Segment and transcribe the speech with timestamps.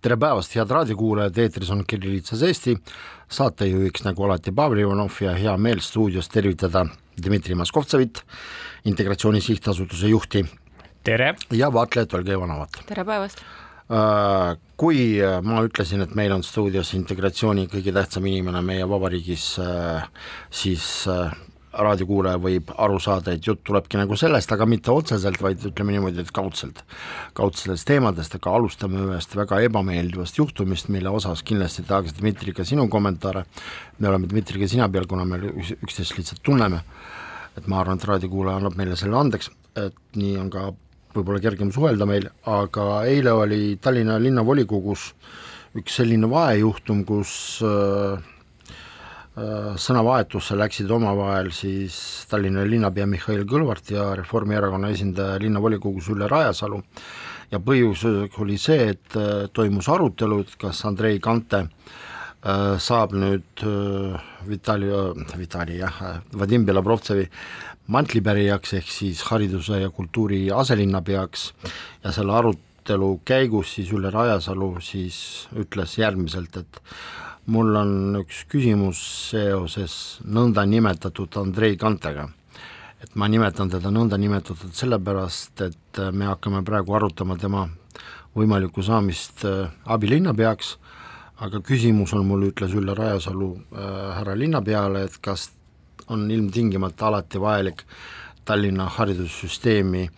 [0.00, 2.76] tere päevast, head raadiokuulajad, eetris on Kirillitsas Eesti,
[3.36, 6.86] saatejuhiks nagu alati Pavel Ivanov ja hea meel stuudios tervitada
[7.20, 8.22] Dmitri Moskovtsevit,
[8.88, 10.44] Integratsiooni Sihtasutuse juhti.
[11.04, 11.34] tere!
[11.52, 12.80] ja vaatlejat Olga Ivanovat.
[12.86, 13.44] tere päevast!
[13.90, 20.08] Äh, kui ma ütlesin, et meil on stuudios integratsiooni kõige tähtsam inimene meie vabariigis, äh,
[20.50, 21.34] siis äh,
[21.72, 26.24] raadiokuulaja võib aru saada, et jutt tulebki nagu sellest, aga mitte otseselt, vaid ütleme niimoodi,
[26.24, 26.82] et kaudselt,
[27.38, 32.88] kaudsetest teemadest, aga alustame ühest väga ebameeldivast juhtumist, mille osas kindlasti tahaks Dmitri ka sinu
[32.90, 33.44] kommentaare,
[33.98, 36.82] me oleme Dmitriga sina peal, kuna me üksteist lihtsalt tunneme,
[37.58, 40.70] et ma arvan, et raadiokuulaja annab meile selle andeks, et nii on ka
[41.14, 45.10] võib-olla kergem suhelda meil, aga eile oli Tallinna linnavolikogus
[45.78, 48.18] üks selline vahejuhtum, kus äh,
[49.78, 56.80] sõnavahetusse läksid omavahel siis Tallinna linnapea Mihhail Kõlvart ja Reformierakonna esindaja linnavolikogus Ülle Rajasalu.
[57.50, 58.04] Ja põhjus
[58.38, 63.64] oli see, et äh, toimus arutelu, et kas Andrei Kante äh, saab nüüd
[64.46, 64.90] Vitali,
[65.38, 65.98] Vitali jah,
[66.38, 67.26] Vadim Belobrovtsevi
[67.90, 71.48] mantlipärijaks ehk siis hariduse ja kultuuri aselinnapeaks.
[72.04, 76.80] Ja selle arutelu käigus siis Ülle Rajasalu siis ütles järgmiselt, et
[77.46, 82.28] mul on üks küsimus seoses nõndanimetatud Andrei Kantega.
[83.00, 87.68] et ma nimetan teda nõndanimetatud sellepärast, et me hakkame praegu arutama tema
[88.36, 90.76] võimalikku saamist äh, abilinnapeaks,
[91.40, 95.48] aga küsimus on mul, ütles Ülle Rajasalu äh, härra linnapeale, et kas
[96.10, 97.84] on ilmtingimata alati vajalik
[98.44, 100.08] Tallinna haridussüsteemi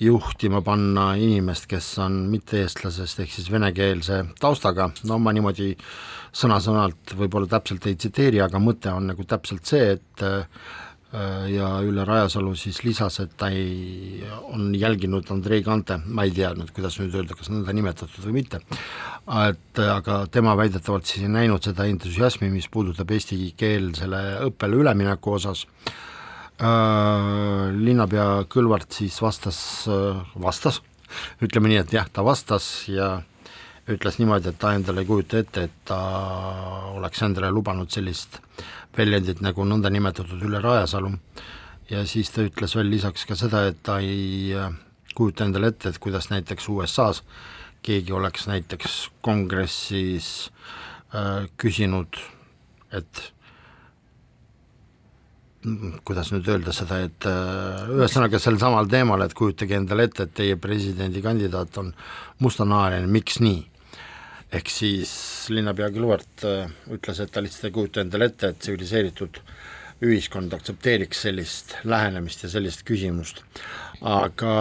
[0.00, 5.74] juhtima panna inimest, kes on mitte-eestlasest ehk siis venekeelse taustaga, no ma niimoodi
[6.40, 10.46] sõna-sõnalt võib-olla täpselt ei tsiteeri, aga mõte on nagu täpselt see, et äh,
[11.50, 14.22] ja Ülle Rajasalu siis lisas, et ta ei,
[14.54, 18.38] on jälginud Andrei Kante, ma ei tea nüüd, kuidas nüüd öelda, kas nõnda nimetatud või
[18.40, 18.62] mitte,
[19.50, 25.66] et aga tema väidetavalt siis ei näinud seda entusiasmi, mis puudutab eestikeelsele õppele ülemineku osas
[26.60, 30.82] linnapea Kõlvart siis vastas, äh, vastas,
[31.42, 33.22] ütleme nii, et jah, ta vastas ja
[33.90, 36.00] ütles niimoodi, et ta endale ei kujuta ette, et ta
[36.94, 38.40] oleks endale lubanud sellist
[38.96, 41.14] väljendit nagu nõndanimetatud Ülle Rajasalu.
[41.90, 44.70] Ja siis ta ütles veel lisaks ka seda, et ta ei äh,
[45.14, 47.24] kujuta endale ette, et kuidas näiteks USA-s
[47.82, 50.50] keegi oleks näiteks kongressis
[51.14, 52.20] äh, küsinud,
[52.92, 53.32] et
[56.04, 60.32] kuidas nüüd öelda seda, et äh, ühesõnaga sel samal teemal, et kujutage endale ette, et
[60.38, 61.92] teie presidendikandidaat on
[62.40, 63.66] mustanahaline, miks nii?
[64.50, 65.10] ehk siis
[65.52, 69.42] linnapea Kõlvart äh, ütles, et ta lihtsalt ei kujuta endale ette, et tsiviliseeritud
[70.08, 73.44] ühiskond aktsepteeriks sellist lähenemist ja sellist küsimust.
[74.00, 74.54] aga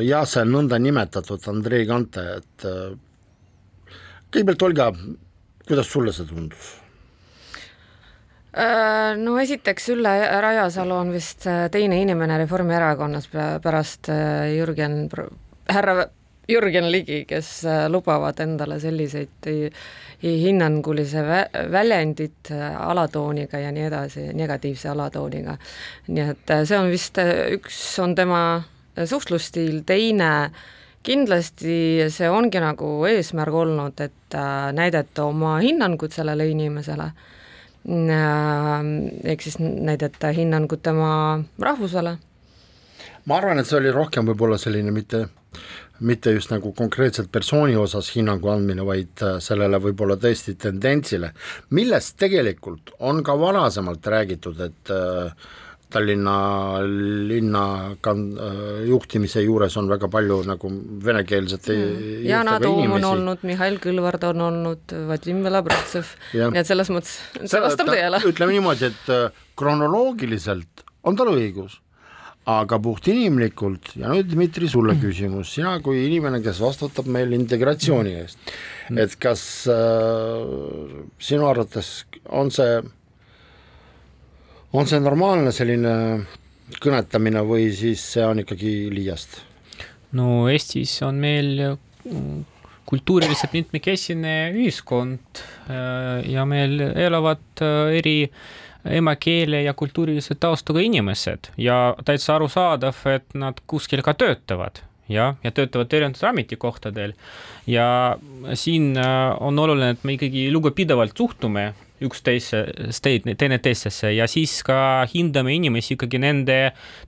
[0.00, 3.96] jah, see nõndanimetatud Andrei Kante, et äh,
[4.32, 4.92] kõigepealt Olga,
[5.68, 6.78] kuidas sulle see tundus?
[8.58, 13.28] Äh, no esiteks Ülle Rajasalu on vist teine inimene Reformierakonnas
[13.62, 14.10] pärast
[14.56, 15.04] Jürgen,
[15.70, 16.08] härra
[16.48, 19.48] Jürgen Ligi, kes äh, lubavad endale selliseid
[20.22, 25.58] hinnangulise vä-, väljendit äh, alatooniga ja nii edasi, negatiivse alatooniga.
[26.08, 27.20] nii et äh, see on vist,
[27.52, 28.40] üks on tema
[28.96, 30.30] suhtlusstiil, teine
[31.04, 34.36] kindlasti see ongi nagu eesmärk olnud, et
[34.72, 37.10] näidata oma hinnangut sellele inimesele,
[37.86, 41.10] ehk siis näidata hinnangut tema
[41.60, 42.16] rahvusele.
[43.24, 45.26] ma arvan, et see oli rohkem võib-olla selline mitte
[46.00, 51.32] mitte just nagu konkreetselt persooni osas hinnangu andmine, vaid äh, sellele võib-olla tõesti tendentsile,
[51.74, 55.48] millest tegelikult on ka varasemalt räägitud, et äh,
[55.92, 56.36] Tallinna
[56.84, 57.64] linna
[58.04, 60.72] kan-, äh, juhtimise juures on väga palju nagu
[61.04, 62.28] venekeelsete mm.
[62.28, 67.64] Yana Toom on olnud, Mihhail Kõlvart on olnud, Vadim Belobrovtsev, nii et selles mõttes see
[67.64, 68.20] vastab tõele.
[68.30, 69.12] ütleme niimoodi, et
[69.58, 71.80] kronoloogiliselt on tal õigus
[72.48, 75.02] aga puhtinimlikult ja nüüd Dmitri, sulle mm.
[75.02, 78.38] küsimus, sina kui inimene, kes vastutab meil integratsiooni eest,
[78.88, 79.00] mm.
[79.04, 79.42] et kas
[79.72, 81.90] äh, sinu arvates
[82.38, 82.80] on see,
[84.72, 85.94] on see normaalne selline
[86.82, 89.40] kõnetamine või siis see on ikkagi liiast?
[90.16, 91.60] no Eestis on meil
[92.88, 98.18] kultuuriliselt mitmekesine ühiskond äh, ja meil elavad äh, eri
[98.88, 104.80] emakeele ja kultuurilise taustaga inimesed ja täitsa arusaadav, et nad kuskil ka töötavad
[105.12, 107.12] jah, ja töötavad erinevatel ametikohtadel.
[107.66, 108.16] ja
[108.54, 111.72] siin äh, on oluline, et me ikkagi lugupidavalt suhtume
[112.04, 112.64] üksteise,
[113.02, 116.58] teineteisesse ja siis ka hindame inimesi ikkagi nende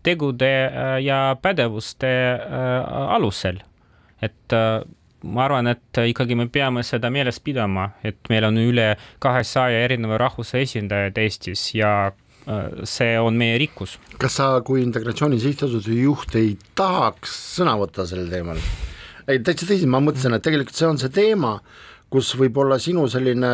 [0.07, 3.63] tegude äh, ja pädevuste äh, alusel.
[4.21, 4.53] et
[5.25, 10.19] ma arvan, et ikkagi me peame seda meeles pidama, et meil on üle kahesaja erineva
[10.21, 12.11] rahvuse esindajaid Eestis ja
[12.49, 13.99] Äh, see on meie rikkus.
[14.19, 18.63] kas sa kui Integratsiooni Sihtasutuse juht ei tahaks sõna võtta sellel teemal?
[19.29, 21.59] ei, täitsa tõsi, ma mõtlesin, et tegelikult see on see teema,
[22.11, 23.51] kus võib-olla sinu selline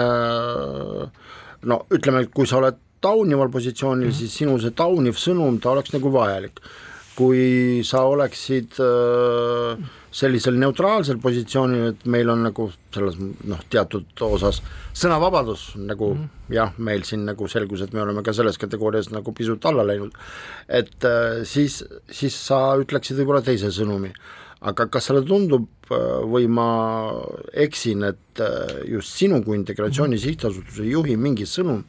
[1.67, 4.19] no ütleme, kui sa oled taunival positsioonil mm, -hmm.
[4.19, 6.61] siis sinu see tauniv sõnum, ta oleks nagu vajalik.
[7.17, 9.79] kui sa oleksid äh,
[10.12, 14.61] sellisel neutraalsel positsioonil, et meil on nagu selles noh, teatud osas
[14.93, 16.55] sõnavabadus nagu mm -hmm.
[16.55, 20.12] jah, meil siin nagu selgus, et me oleme ka selles kategoorias nagu pisut alla läinud,
[20.69, 24.12] et äh, siis, siis sa ütleksid võib-olla teise sõnumi.
[24.67, 26.69] Aga kas sulle tundub äh, või ma
[27.67, 30.25] eksin, et äh, just sinu kui Integratsiooni -hmm.
[30.25, 31.85] Sihtasutuse juhi mingi sõnum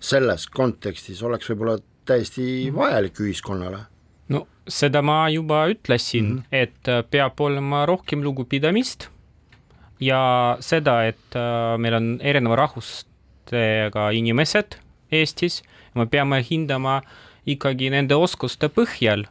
[0.00, 2.74] selles kontekstis oleks võib-olla täiesti -hmm.
[2.76, 3.86] vajalik ühiskonnale?
[4.28, 6.62] no seda ma juba ütlesin mm, -hmm.
[6.62, 9.08] et äh, peab olema rohkem lugupidamist
[10.00, 11.34] ja seda, et
[11.78, 14.78] meil on erineva rahvustega inimesed
[15.10, 15.62] Eestis,
[15.94, 17.00] me peame hindama
[17.46, 19.24] ikkagi nende oskuste põhjal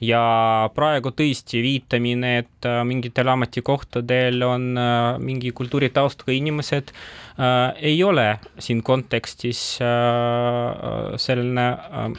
[0.00, 0.22] ja
[0.74, 4.68] praegu tõesti viitamine, et äh, mingitel ametikohtadel on
[5.20, 12.12] mingi kultuuritaustaga inimesed äh,, ei ole siin kontekstis äh, selline äh,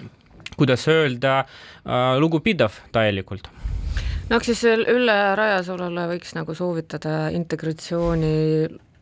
[0.61, 3.49] kuidas öelda, äh, lugupidav täielikult.
[4.29, 8.35] No eks siis Ülle Rajasalule võiks nagu soovitada integratsiooni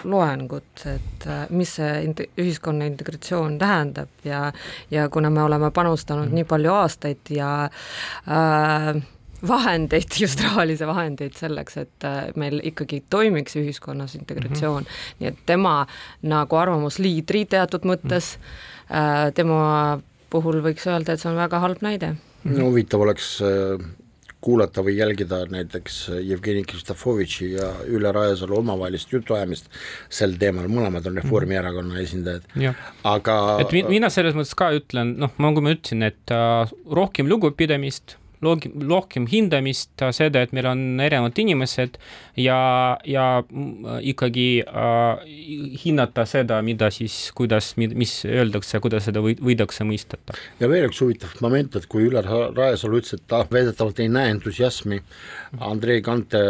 [0.03, 4.51] loengut, et äh, mis see int-, ühiskonna integratsioon tähendab ja
[4.91, 6.35] ja kuna me oleme panustanud mm.
[6.39, 9.01] nii palju aastaid ja äh,
[9.47, 15.15] vahendeid, just rahalisi vahendeid selleks, et äh, meil ikkagi toimiks ühiskonnas integratsioon mm, -hmm.
[15.19, 15.85] nii et tema
[16.21, 18.43] nagu arvamusliidri teatud mõttes mm,
[18.95, 19.33] -hmm.
[19.35, 19.99] tema
[20.29, 22.15] puhul võiks öelda, et see on väga halb näide.
[22.43, 23.85] no huvitav oleks äh,
[24.41, 29.67] kuulata või jälgida näiteks Jevgeni Kristofovitši ja Ülle Rajasalu omavahelist jutuajamist
[30.09, 32.47] sel teemal, mõlemad on Reformierakonna esindajad,
[33.03, 38.15] aga et mina selles mõttes ka ütlen, noh, nagu ma ütlesin, et äh, rohkem lugupidamist
[38.41, 41.97] rohkem hindamist, seda, et meil on erinevad inimesed
[42.39, 42.59] ja,
[43.07, 43.25] ja
[43.99, 45.23] ikkagi äh,
[45.83, 50.37] hinnata seda, mida siis, kuidas, mis öeldakse, kuidas seda või, võidakse mõisteta.
[50.61, 54.31] ja veel üks huvitav moment, et kui Ülar Raesalu ütles, et ta väidetavalt ei näe
[54.35, 55.01] entusiasmi
[55.59, 56.43] Andrei Kante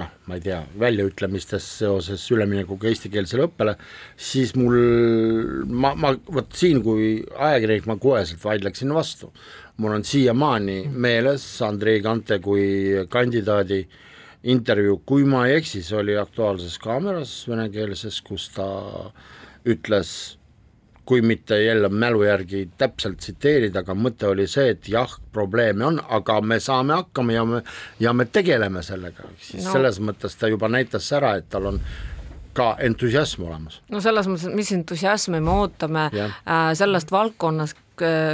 [0.00, 3.76] noh, ma ei tea, väljaütlemistes seoses üleminekuga eestikeelsele õppele,
[4.16, 4.78] siis mul,
[5.68, 9.32] ma, ma vot siin kui ajakirjanik ma koheselt vaidleksin vastu
[9.76, 12.66] mul on siiamaani meeles Andrei Kante kui
[13.08, 13.88] kandidaadi
[14.44, 18.66] intervjuu, kui ma ei eksi, see oli Aktuaalses Kaameras venekeelses, kus ta
[19.66, 20.10] ütles,
[21.04, 26.00] kui mitte jälle mälu järgi täpselt tsiteerida, aga mõte oli see, et jah, probleeme on,
[26.08, 27.62] aga me saame hakkama ja me,
[28.00, 29.72] ja me tegeleme sellega, siis no.
[29.72, 31.80] selles mõttes ta juba näitas ära, et tal on
[32.54, 33.80] ka entusiasm olemas.
[33.90, 37.80] no selles mõttes, mis entusiasmi me ootame äh, sellest valdkonnast,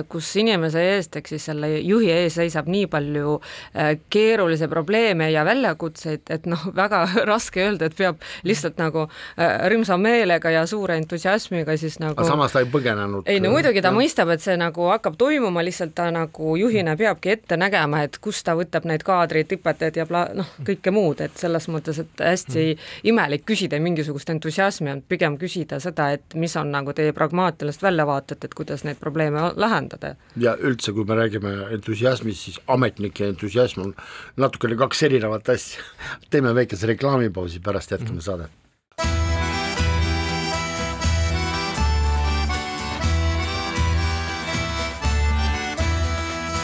[0.09, 5.45] kus inimese eest, ehk siis selle juhi ees seisab nii palju äh, keerulisi probleeme ja
[5.45, 10.97] väljakutseid, et noh, väga raske öelda, et peab lihtsalt nagu äh, rõõmsa meelega ja suure
[11.01, 13.27] entusiasmiga siis nagu aga samas ta ei põgenenud.
[13.31, 13.97] ei no muidugi ta ja.
[13.97, 18.45] mõistab, et see nagu hakkab toimuma, lihtsalt ta nagu juhina peabki ette nägema, et kust
[18.47, 22.67] ta võtab neid kaadreid, õpetajaid ja pla-, noh, kõike muud, et selles mõttes, et hästi
[23.11, 28.57] imelik küsida mingisugust entusiasmi, pigem küsida seda, et mis on nagu teie pragmaatilist väljavaatet, et
[28.57, 30.15] kuidas neid probleeme lahendada.
[30.37, 33.95] ja üldse, kui me räägime entusiasmist, siis ametnike entusiasm on
[34.37, 35.83] natukene kaks erinevat asja.
[36.31, 38.21] teeme väikese reklaamipausi, pärast jätkame mm.
[38.21, 38.51] saadet.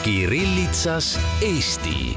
[0.06, 2.14] Kirillitsas Eesti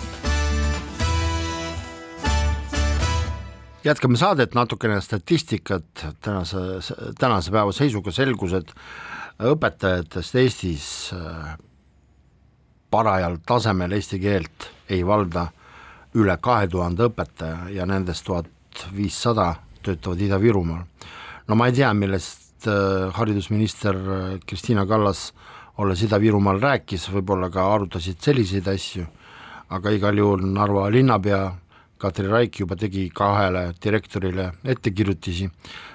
[3.83, 6.57] jätkame saadet, natukene statistikat tänase,
[7.19, 8.73] tänase päeva seisuga selgus, et
[9.39, 11.55] õpetajatest Eestis äh,
[12.91, 15.47] parajal tasemel eesti keelt ei valda
[16.19, 18.49] üle kahe tuhande õpetaja ja nendest tuhat
[18.95, 19.53] viissada
[19.83, 20.83] töötavad Ida-Virumaal.
[21.47, 25.31] no ma ei tea, millest äh, haridusminister äh, Kristina Kallas,
[25.77, 29.05] olles Ida-Virumaal rääkis, võib-olla ka arutasid selliseid asju,
[29.69, 31.43] aga igal juhul Narva linnapea
[31.99, 35.49] Katri Raik juba tegi kahele direktorile ettekirjutisi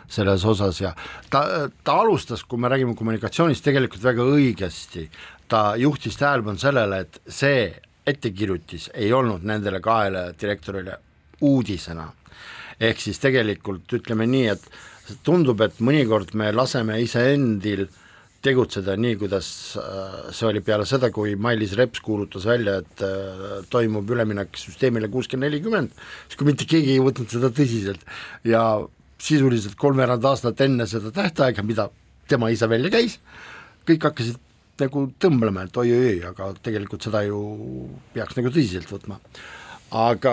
[0.09, 0.93] selles osas ja
[1.31, 5.07] ta, ta alustas, kui me räägime kommunikatsioonist, tegelikult väga õigesti,
[5.49, 7.71] ta juhtis tähelepanu sellele, et see
[8.07, 10.99] ettekirjutis ei olnud nendele kahele direktorile
[11.41, 12.13] uudisena.
[12.81, 14.65] ehk siis tegelikult ütleme nii, et
[15.25, 17.87] tundub, et mõnikord me laseme iseendil
[18.45, 19.49] tegutseda nii, kuidas
[19.81, 25.09] äh, see oli peale seda, kui Mailis Reps kuulutas välja, et äh, toimub üleminek süsteemile
[25.13, 25.95] kuuskümmend nelikümmend,
[26.29, 28.05] siis kui mitte keegi ei võtnud seda tõsiselt
[28.49, 28.65] ja
[29.25, 31.89] sisuliselt kolmveerand aastat enne seda tähtaega, mida
[32.29, 33.19] tema ise välja käis,
[33.89, 34.41] kõik hakkasid
[34.81, 37.41] nagu tõmblema, et oi-oi-oi, aga tegelikult seda ju
[38.15, 39.21] peaks nagu tõsiselt võtma.
[39.95, 40.33] aga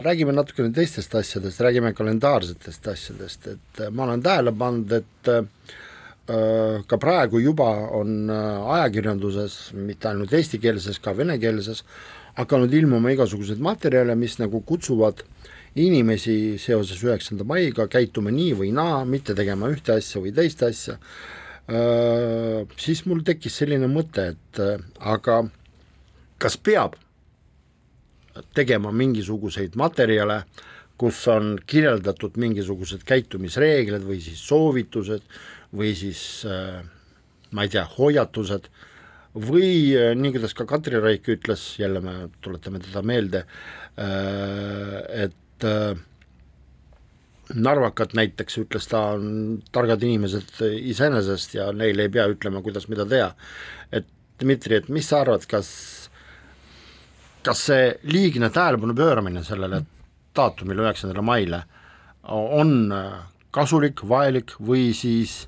[0.00, 5.44] räägime natukene teistest asjadest, räägime kalendaarsetest asjadest, et ma olen tähele pannud, et äh,
[6.86, 11.82] ka praegu juba on äh, ajakirjanduses, mitte ainult eestikeelses, ka venekeelses,
[12.38, 15.24] hakanud ilmuma igasuguseid materjale, mis nagu kutsuvad
[15.82, 20.98] inimesi seoses üheksanda maiga käituma nii või naa, mitte tegema ühte asja või teist asja.
[21.72, 25.42] Äh, siis mul tekkis selline mõte, et äh, aga
[26.42, 26.94] kas peab
[28.56, 30.42] tegema mingisuguseid materjale,
[31.02, 35.24] kus on kirjeldatud mingisugused käitumisreeglid või siis soovitused
[35.76, 36.80] või siis äh,
[37.52, 38.68] ma ei tea, hoiatused
[39.32, 42.14] või nii, kuidas ka Katri Raik ütles, jälle me
[42.44, 43.46] tuletame teda meelde,
[43.96, 45.64] et
[47.54, 50.60] narvakad näiteks, ütles ta, on targad inimesed
[50.92, 53.32] iseenesest ja neile ei pea ütlema, kuidas mida teha.
[53.92, 54.08] et
[54.40, 55.68] Dmitri, et mis sa arvad, kas,
[57.46, 59.84] kas see liigne tähelepanu pööramine sellele
[60.36, 61.62] daatumile, üheksandale maile,
[62.28, 62.92] on
[63.52, 65.46] kasulik, vajalik või siis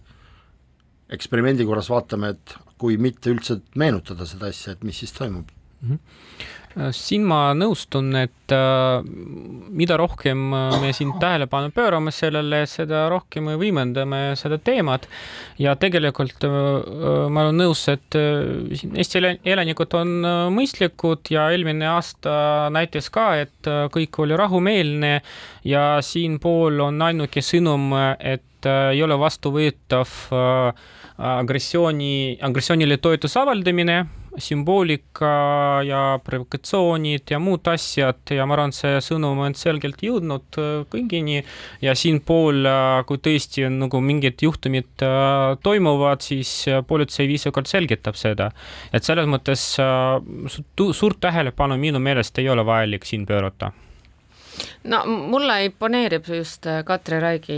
[1.13, 5.51] eksperimendi korras vaatame, et kui mitte üldse meenutada seda asja, et mis siis toimub
[6.95, 9.05] siin ma nõustun, et äh,
[9.75, 15.07] mida rohkem äh, me siin tähelepanu pöörame sellele, seda rohkem me võimendame seda teemat.
[15.61, 20.17] Ja tegelikult ma olen nõus, et Eesti elanikud on
[20.55, 22.35] mõistlikud ja eelmine aasta
[22.75, 25.15] näitas ka, et kõik oli rahumeelne
[25.69, 30.19] ja siinpool on ainuke sõnum, et ei ole vastuvõetav
[31.15, 34.03] agressiooni, agressioonile toetuse avaldamine
[34.39, 38.23] sümboolika ja provokatsioonid ja muud asjad.
[38.35, 41.43] Ja ma arvan, see sõnum on selgelt jõudnud äh, kõigini.
[41.85, 46.53] Ja siinpool, äh, kui tõesti on nagu mingid juhtumid äh, toimuvad, siis
[46.89, 48.51] politsei viisakalt selgitab seda.
[48.93, 49.63] et selles mõttes
[50.93, 53.71] suurt tähelepanu minu meelest ei ole vajalik siin pöörata.
[54.85, 57.57] No mulle imponeerib just Katri Raigi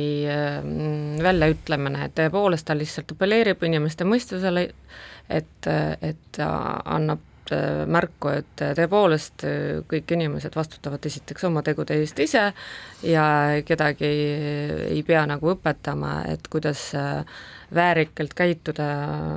[1.23, 4.69] väljaütlemine, et tõepoolest ta lihtsalt apelleerib inimeste mõistusele
[5.29, 5.67] et,
[6.03, 12.47] et annab äh, märku, et tõepoolest äh, kõik inimesed vastutavad esiteks oma tegude eest ise
[13.07, 13.27] ja
[13.67, 14.09] kedagi
[14.91, 17.23] ei pea nagu õpetama, et kuidas äh,
[17.75, 18.89] väärikalt käituda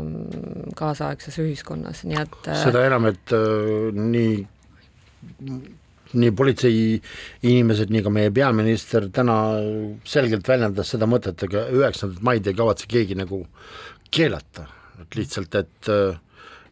[0.01, 4.33] mm, kaasaegses ühiskonnas, nii et seda enam, et äh, nii
[6.09, 6.97] nii politsei
[7.45, 9.35] inimesed, nii ka meie peaminister täna
[10.09, 13.43] selgelt väljendas seda mõtet, ega üheksandat maid ei kavatse keegi nagu
[14.09, 14.65] keelata
[15.01, 16.17] et lihtsalt, et äh,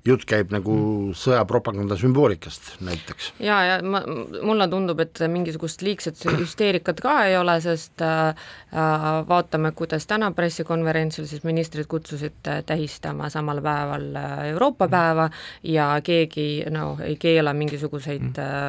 [0.07, 0.75] jutt käib nagu
[1.17, 3.31] sõjapropaganda sümboolikast näiteks.
[3.43, 4.01] ja, ja ma,
[4.45, 8.29] mulle tundub, et mingisugust liigset hüsteerikat ka ei ole, sest äh,
[8.71, 14.09] äh, vaatame, kuidas täna pressikonverentsil siis ministrid kutsusid äh, tähistama samal päeval
[14.51, 15.29] Euroopa päeva
[15.63, 18.67] ja keegi no ei keela mingisuguseid äh,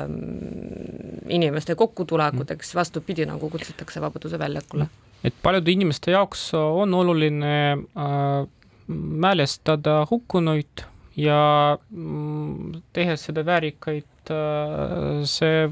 [1.28, 4.88] inimeste kokkutulekuteks, vastupidi, nagu kutsutakse Vabaduse väljakule.
[5.24, 8.46] et paljude inimeste jaoks on oluline äh,
[8.88, 10.84] mälestada hukkunuid
[11.18, 15.66] ja mm, tehes seda väärikaid, äh, see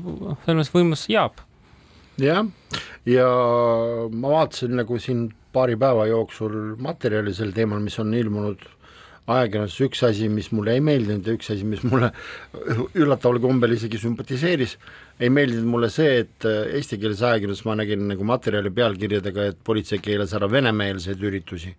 [0.47, 1.43] selles võimalus jääb.
[2.21, 2.47] jah,
[3.07, 3.27] ja
[4.11, 8.65] ma vaatasin nagu siin paari päeva jooksul materjali sel teemal, mis on ilmunud
[9.27, 12.13] ajakirjanduses, üks asi, mis mulle ei meeldinud ja üks asi, mis mulle
[13.01, 14.77] üllataval kombel isegi sümpatiseeris,
[15.21, 20.35] ei meeldinud mulle see, et eestikeelses ajakirjanduses ma nägin nagu materjali pealkirjadega, et politsei keelas
[20.37, 21.75] ära venemeelseid üritusi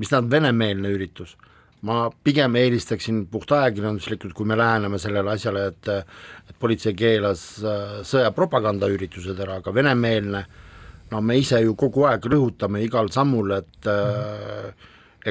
[0.00, 1.36] mis tähendab venemeelne üritus.
[1.80, 8.00] ma pigem eelistaksin puht ajakirjanduslikult, kui me läheneme sellele asjale, et et politsei keelas äh,
[8.04, 10.42] sõjapropagandaüritused ära, aga venemeelne
[11.10, 14.68] no me ise ju kogu aeg rõhutame igal sammul, et äh,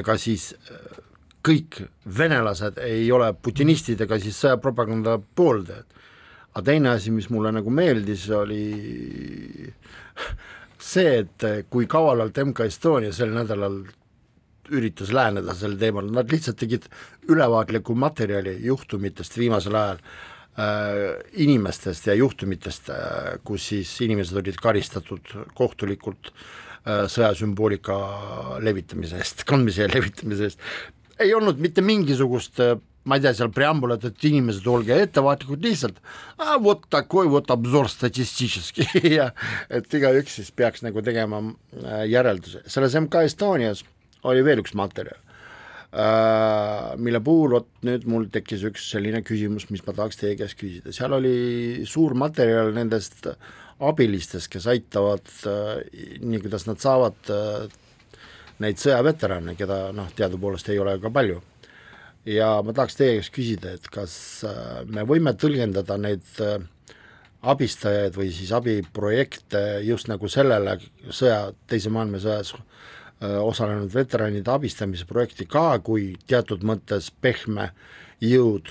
[0.02, 0.98] ega siis äh,
[1.46, 1.84] kõik
[2.18, 5.86] venelased ei ole putinistid ega siis sõjapropaganda pooldajad.
[6.50, 8.64] aga teine asi, mis mulle nagu meeldis, oli
[10.92, 13.84] see, et kui kavalalt MK Estonia sel nädalal
[14.70, 16.88] üritas läheneda sel teemal, nad lihtsalt tegid
[17.30, 20.02] ülevaatliku materjali juhtumitest viimasel ajal,
[21.40, 22.90] inimestest ja juhtumitest,
[23.46, 26.32] kus siis inimesed olid karistatud kohtulikult
[26.84, 27.96] sõjasümboolika
[28.64, 30.64] levitamise eest, kandmise ja levitamise eest,
[31.20, 32.60] ei olnud mitte mingisugust
[33.08, 36.00] ma ei tea, seal preambulat, et inimesed, olge ettevaatlikud, lihtsalt
[36.64, 38.84] vot takoi, vot obzor statistiski
[39.18, 39.30] ja
[39.72, 43.84] et igaüks siis peaks nagu tegema äh, järelduse, selles MK Estonias
[44.28, 45.18] oli veel üks materjal.
[45.90, 50.58] Äh,, mille puhul vot nüüd mul tekkis üks selline küsimus, mis ma tahaks teie käest
[50.60, 53.26] küsida, seal oli suur materjal nendest
[53.82, 55.80] abilistest, kes aitavad äh,
[56.22, 57.66] nii, kuidas nad saavad äh,
[58.62, 61.40] neid sõjaveterane, keda noh, teadupoolest ei ole ka palju.
[62.28, 64.12] Ja ma tahaks teie käest küsida, et kas
[64.92, 66.28] me võime tõlgendada neid
[67.40, 70.76] abistajaid või siis abiprojekte just nagu sellele
[71.08, 72.52] sõja, teise maailmasõjas
[73.20, 77.70] osalenud veteranide abistamise projekti ka kui teatud mõttes pehme
[78.24, 78.70] jõud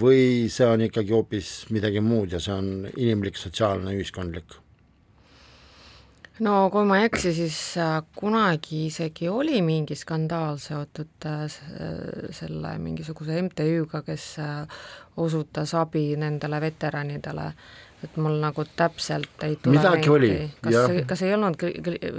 [0.00, 4.58] või see on ikkagi hoopis midagi muud ja see on inimlik, sotsiaalne, ühiskondlik?
[6.40, 11.44] no kui ma ei eksi, siis äh, kunagi isegi oli mingi skandaal seotud äh,
[12.32, 14.82] selle mingisuguse MTÜ-ga, kes äh,
[15.20, 17.52] osutas abi nendele veteranidele
[18.02, 20.32] et mul nagu täpselt ei tule midagi oli,
[20.64, 20.78] kas,
[21.08, 21.60] kas ei olnud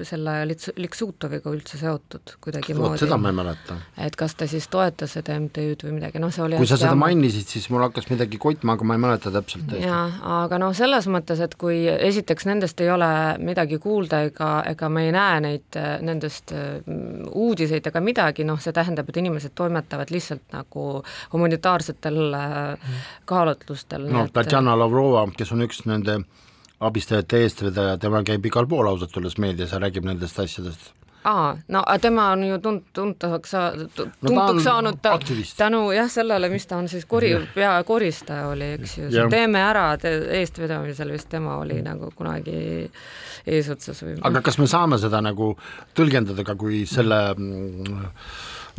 [0.07, 0.35] selle
[0.79, 3.01] Liksutoviga üldse seotud kuidagimoodi?
[3.03, 3.77] seda ma ei mäleta.
[4.05, 6.95] et kas ta siis toetas seda MTÜ-d või midagi, noh see oli kui sa seda
[6.99, 9.75] mainisid, siis mul hakkas midagi kotma, aga ma ei mäleta täpselt.
[9.81, 10.03] jaa,
[10.43, 13.09] aga noh, selles mõttes, et kui esiteks nendest ei ole
[13.43, 18.75] midagi kuulda ega, ega me ei näe neid, nendest mm, uudiseid ega midagi, noh, see
[18.75, 20.87] tähendab, et inimesed toimetavad lihtsalt nagu
[21.33, 23.03] humanitaarsetel mm.
[23.29, 24.07] kaalutlustel.
[24.13, 26.21] no Tatjana Lavrova, kes on üks üks nende
[26.83, 30.91] abistajate eestvedaja, tema käib igal pool ausalt öeldes meedias ja räägib nendest asjadest.
[31.23, 35.13] Aa, no tema on ju tunt-, tuntavaks saa-, tuntuks no, saanud ta,
[35.57, 40.11] tänu jah, sellele, mis ta on siis kori-, peakoristaja oli, eks ju, Teeme ära te,
[40.41, 42.57] eestvedamisel vist tema oli nagu kunagi
[43.47, 45.53] eesotsas või aga kas me saame seda nagu
[45.95, 48.03] tõlgendada ka kui selle mm,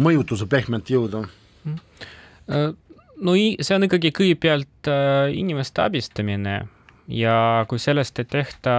[0.04, 1.24] mõjutuse pehmet jõudu?
[1.64, 2.76] Mm.?
[3.24, 6.58] no see on ikkagi kõigepealt äh, inimeste abistamine
[7.08, 8.74] ja kui sellest ei tehta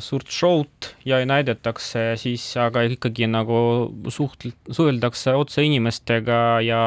[0.00, 3.58] suurt show'd ja ei näidatakse, siis aga ikkagi nagu
[4.08, 6.82] suht-, suheldakse otse inimestega ja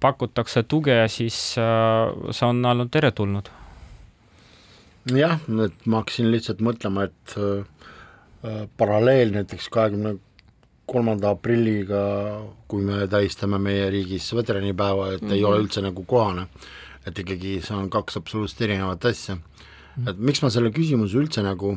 [0.00, 3.50] pakutakse tuge, siis äh, see on olnud teretulnud.
[5.14, 10.16] jah, et ma hakkasin lihtsalt mõtlema, et äh, paralleel näiteks kahekümne
[10.86, 12.00] kolmanda aprilliga,
[12.70, 15.34] kui me tähistame meie riigis veteranipäeva, et mm -hmm.
[15.34, 15.64] ei ole mhm.
[15.64, 16.46] üldse nagu kohane.
[17.06, 19.36] et ikkagi see on kaks absoluutselt erinevat asja
[20.04, 21.76] et miks ma selle küsimuse üldse nagu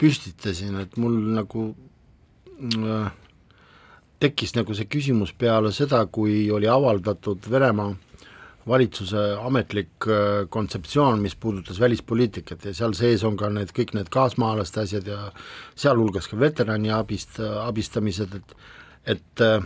[0.00, 1.68] püstitasin, et mul nagu
[2.60, 3.12] äh,
[4.20, 7.94] tekkis nagu see küsimus peale seda, kui oli avaldatud Venemaa
[8.66, 14.10] valitsuse ametlik äh, kontseptsioon, mis puudutas välispoliitikat ja seal sees on ka need, kõik need
[14.12, 15.20] kaasmaalaste asjad ja
[15.78, 18.56] sealhulgas ka veterani abist, abistamised, et
[19.06, 19.62] et äh,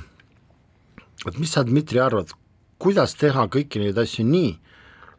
[1.28, 2.32] et mis sa, Dmitri, arvad,
[2.80, 4.54] kuidas teha kõiki neid asju nii,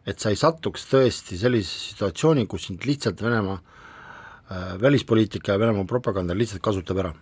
[0.05, 5.85] et sa ei satuks tõesti sellise situatsiooni, kus sind lihtsalt Venemaa äh, välispoliitika ja Venemaa
[5.89, 7.13] propaganda lihtsalt kasutab ära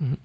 [0.00, 0.16] mm,?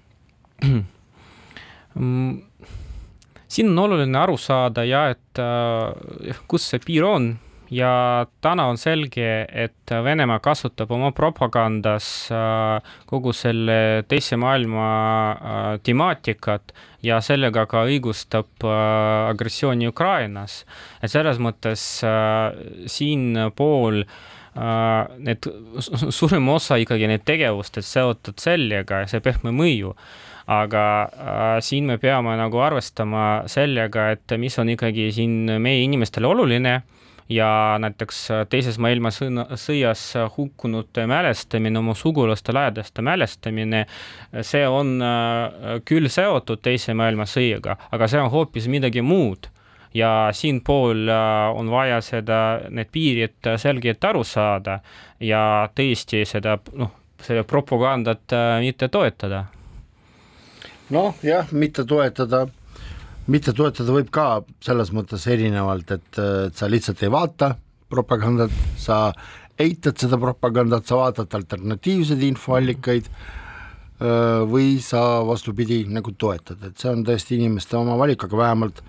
[3.48, 7.34] siin on oluline aru saada ja et äh, kus see piir on
[7.70, 14.88] ja täna on selge, et Venemaa kasutab oma propagandas äh, kogu selle teise maailma
[15.32, 16.74] äh, temaatikat
[17.04, 20.64] ja sellega ka õigustab äh, agressiooni Ukrainas.
[21.02, 21.82] et selles mõttes
[22.86, 24.04] siinpool
[25.18, 25.46] need
[26.14, 29.90] suurem osa ikkagi need tegevustest seotud sellega ja see pehme mõju
[30.46, 36.28] aga äh, siin me peame nagu arvestama sellega, et mis on ikkagi siin meie inimestele
[36.28, 36.80] oluline
[37.28, 40.02] ja näiteks Teises maailmasõjas
[40.36, 43.86] hukkunute mälestamine, oma sugulaste, lähedaste mälestamine,
[44.42, 49.48] see on äh, küll seotud Teise maailmasõjaga, aga see on hoopis midagi muud
[49.94, 54.80] ja siinpool äh, on vaja seda, need piirid selgelt aru saada
[55.20, 59.46] ja tõesti seda, noh, seda propagandat äh, mitte toetada.
[60.90, 62.46] noh, jah, mitte toetada
[63.30, 64.26] mitte toetada võib ka
[64.64, 67.54] selles mõttes erinevalt, et, et sa lihtsalt ei vaata
[67.92, 69.06] propagandat, sa
[69.60, 73.08] eitad seda propagandat, sa vaatad alternatiivseid infoallikaid
[74.50, 78.82] või sa vastupidi nagu toetad, et see on tõesti inimeste oma valik, aga vähemalt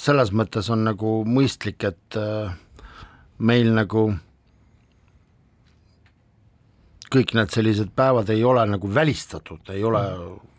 [0.00, 2.18] selles mõttes on nagu mõistlik, et
[3.38, 4.08] meil nagu
[7.14, 10.53] kõik need sellised päevad ei ole nagu välistatud, ei ole mm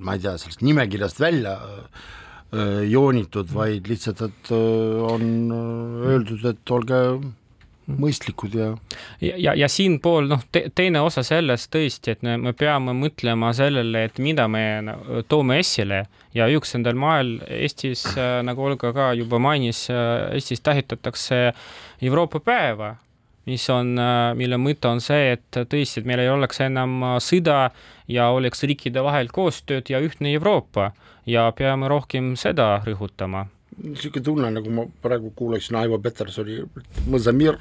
[0.00, 6.44] ma ei tea, sellest nimekirjast välja öö, joonitud, vaid lihtsalt, et öö, on öö, öeldud,
[6.50, 7.02] et olge
[7.98, 8.68] mõistlikud ja
[9.20, 13.52] ja, ja, ja siinpool noh te,, teine osa sellest tõesti, et me, me peame mõtlema
[13.56, 14.64] sellele, et mida me
[15.28, 16.04] toome esile
[16.36, 21.50] ja üheksandal mael Eestis äh,, nagu Olga ka juba mainis äh,, Eestis tähistatakse
[22.02, 22.94] Euroopa päeva,
[23.48, 27.16] mis on äh,, mille mõte on see, et tõesti, et meil ei oleks enam äh,
[27.24, 27.70] sõda
[28.10, 30.90] ja oleks riikide vahel koostööd ja ühtne Euroopa
[31.26, 33.46] ja peame rohkem seda rõhutama.
[33.80, 36.58] Niisugune tunne, nagu ma praegu kuulaksin Aivo Petersoni
[37.08, 37.56] Mõzamir.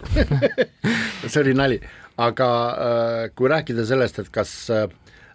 [1.30, 1.78] See oli nali,
[2.20, 4.89] aga äh, kui rääkida sellest, et kas äh,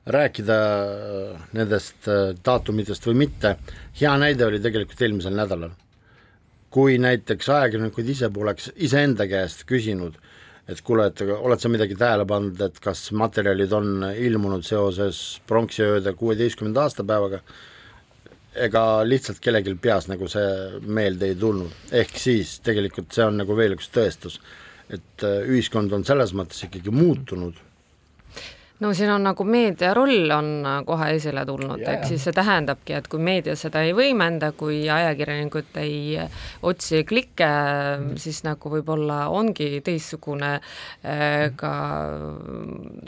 [0.07, 3.57] rääkida äh, nendest äh, daatumitest või mitte,
[4.01, 5.73] hea näide oli tegelikult eelmisel nädalal.
[6.75, 10.17] kui näiteks ajakirjanikud ise poleks iseenda käest küsinud,
[10.69, 16.15] et kuule, et oled sa midagi tähele pannud, et kas materjalid on ilmunud seoses pronksiööde
[16.17, 17.43] kuueteistkümnenda aastapäevaga,
[18.65, 23.57] ega lihtsalt kellelgi peas nagu see meelde ei tulnud, ehk siis tegelikult see on nagu
[23.59, 24.41] veel üks tõestus,
[24.93, 27.61] et äh, ühiskond on selles mõttes ikkagi muutunud
[28.81, 32.97] no siin on nagu meedia roll on äh, kohe esile tulnud, ehk siis see tähendabki,
[32.99, 38.17] et kui meedia seda ei võimenda, kui ajakirjanikud ei äh, otsi klikke, mm.
[38.21, 41.73] siis nagu võib-olla ongi teistsugune äh, ka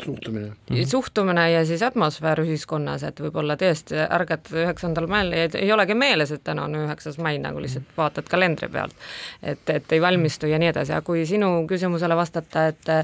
[0.04, 0.86] suhtumine mm, -hmm.
[0.90, 6.44] suhtumine ja siis atmosfäär ühiskonnas, et võib-olla tõesti ärgad üheksandal mail, ei olegi meeles, et
[6.44, 7.98] täna on üheksas mai, nagu lihtsalt mm.
[7.98, 8.94] vaatad kalendri pealt.
[9.42, 12.94] et, et ei valmistu ja nii edasi, aga kui sinu küsimusele vastata, et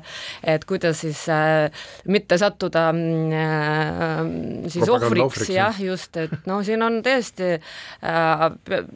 [0.47, 1.71] et kuidas siis äh,
[2.07, 8.47] mitte sattuda sattuda mm, äh, siis ohvriks, jah, just, et no siin on tõesti äh,,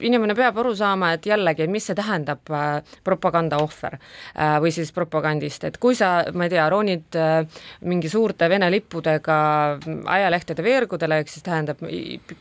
[0.06, 3.98] inimene peab aru saama, et jällegi, mis see tähendab äh, propaganda ohver
[4.60, 7.16] või siis propagandist, et kui sa, ma ei tea, ronid
[7.88, 9.36] mingi suurte Vene lippudega
[10.12, 11.80] ajalehtede veergudele, ehk siis tähendab,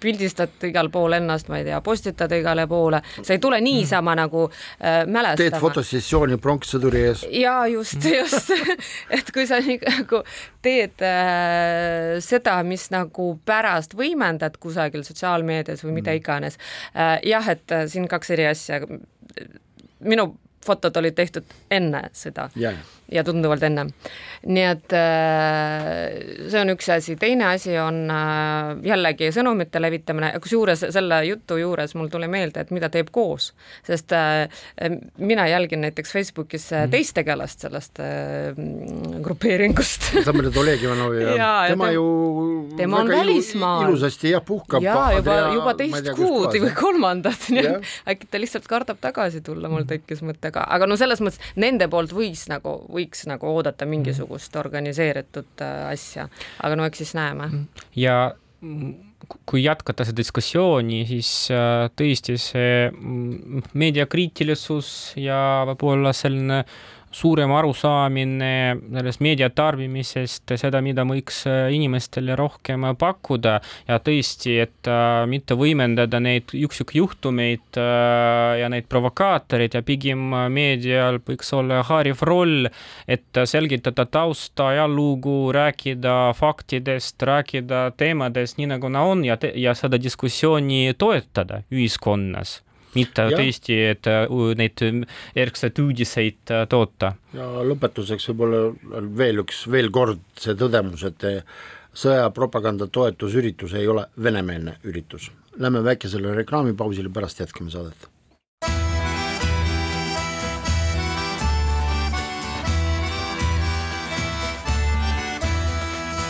[0.02, 4.22] pildistad igal pool ennast, ma ei tea, postitad igale poole, sa ei tule niisama mm.
[4.22, 5.38] nagu äh, mälestama.
[5.42, 7.26] teed fotosessiooni pronkssõduri ees.
[7.42, 8.52] jaa, just, just
[9.18, 10.22] et kui sa nagu
[10.66, 11.05] teed
[12.24, 16.22] seda, mis nagu pärast võimendad kusagil sotsiaalmeedias või mida mm.
[16.24, 16.58] iganes
[16.94, 17.20] äh,.
[17.26, 18.82] jah, et äh, siin kaks eri asja.
[20.00, 20.34] minu
[20.66, 22.78] fotod olid tehtud enne seda yeah.
[23.12, 23.92] Ja tunduvalt ennem
[24.46, 30.86] nii et äh, see on üks asi, teine asi on äh, jällegi sõnumite levitamine, kusjuures
[30.94, 33.52] selle jutu juures mul tuli meelde, et mida teeb koos,
[33.86, 34.46] sest äh,
[35.18, 36.94] mina jälgin näiteks Facebookis mm.
[36.94, 38.02] teist tegelast sellest
[39.26, 40.12] grupeeringust.
[40.26, 42.06] Samuel Oleg Ivanovi ja, ja tema ju
[42.78, 43.90] tema on välismaal.
[43.90, 44.84] ilusasti jah, puhkab.
[44.84, 49.72] ja juba, juba teist kuud või kolmandat, nii et äkki ta lihtsalt kardab tagasi tulla,
[49.74, 53.86] mul tekkis mõte ka, aga no selles mõttes nende poolt võis nagu, võiks nagu oodata
[53.86, 56.28] mingisugust mingisugust organiseeritud äh, asja,
[56.64, 57.50] aga no eks siis näeme.
[57.96, 58.36] ja
[59.46, 66.64] kui jätkata seda diskussiooni, siis äh, tõesti see mm, meediakriitilisus ja võib-olla selline
[67.16, 68.52] suurem arusaamine
[68.98, 73.58] sellest meedia tarbimisest, seda, mida võiks äh, inimestele rohkem pakkuda.
[73.88, 81.22] Ja tõesti, et äh, mitte võimendada neid üksikjuhtumeid äh, ja neid provokaatoreid ja pigem meedial
[81.26, 82.70] võiks olla haariv roll,
[83.08, 90.00] et selgitada tausta, ajalugu, rääkida faktidest, rääkida teemadest nii, nagu nad on ja, ja seda
[90.02, 92.60] diskussiooni toetada ühiskonnas
[92.96, 93.38] mitte ja.
[93.38, 94.26] tõesti, et äh,
[94.58, 94.84] neid
[95.36, 97.14] järgseid uudiseid äh, toota.
[97.36, 101.28] ja lõpetuseks võib-olla veel üks, veel kord see tõdemus, et
[101.96, 105.32] sõjapropaganda toetusüritus ei ole venemeelne üritus.
[105.58, 108.10] Lähme väikesele reklaamipausile, pärast jätkame saadet.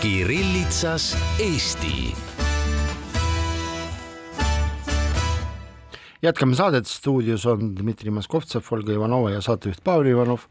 [0.05, 2.13] Kirillitsas Eesti
[6.25, 10.47] jätkame saadet, stuudios on Dmitri Moskovtsev, Olga Ivanova ja saatejuht Paul Ivanov.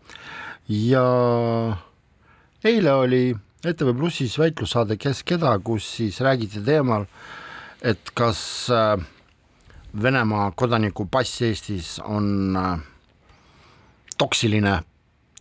[0.68, 1.04] Ja
[2.64, 3.24] eile oli
[3.64, 7.06] ETV Plussis väitlussaade Kes keda, kus siis räägiti teemal,
[7.82, 8.96] et kas äh,
[10.02, 12.78] Venemaa kodaniku pass Eestis on äh,
[14.18, 14.78] toksiline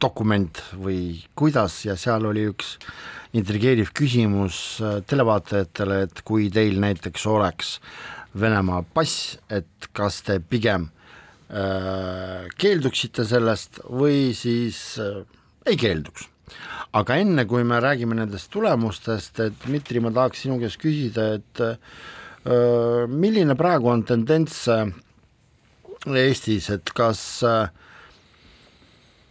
[0.01, 1.83] dokument või kuidas.
[1.85, 2.77] Ja seal oli üks
[3.37, 7.77] intrigeeriv küsimus äh, televaatajatele, et kui teil näiteks oleks
[8.39, 10.87] Venemaa pass, et kas te pigem
[11.49, 15.21] äh, keelduksite sellest või siis äh,
[15.69, 16.29] ei keelduks.
[16.93, 21.61] aga enne, kui me räägime nendest tulemustest, et Dmitri, ma tahaks sinu käest küsida, et
[21.63, 21.77] äh,
[23.09, 24.85] milline praegu on tendents äh,
[26.03, 27.69] Eestis, et kas äh,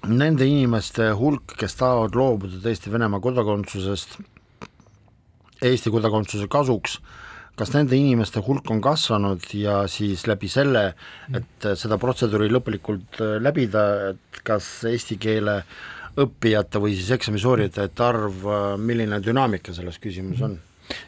[0.08, 4.18] nende inimeste hulk, kes tahavad loobuda tõesti Venemaa kodakondsusest
[5.62, 6.96] Eesti kodakondsuse kasuks,
[7.58, 10.84] kas nende inimeste hulk on kasvanud ja siis läbi selle,
[11.36, 15.60] et seda protseduuri lõplikult äh, läbida, et kas eesti keele
[16.22, 20.58] õppijate või siis eksami sooritajate arv, äh, milline dünaamika selles küsimuses on?